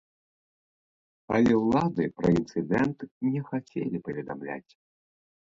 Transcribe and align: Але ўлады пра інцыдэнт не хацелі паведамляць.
Але 1.35 1.53
ўлады 1.57 2.03
пра 2.21 2.29
інцыдэнт 2.39 2.99
не 3.35 3.41
хацелі 3.51 3.97
паведамляць. 4.09 4.73